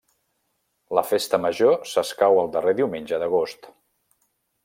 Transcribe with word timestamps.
La 0.99 1.03
festa 1.09 1.39
major 1.43 1.77
s'escau 1.91 2.41
el 2.45 2.51
darrer 2.57 2.75
diumenge 2.81 3.23
d'agost. 3.25 3.73